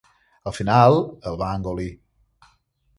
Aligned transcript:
Al 0.51 0.55
final, 0.59 0.97
el 1.33 1.39
va 1.45 1.53
engolir. 1.59 1.89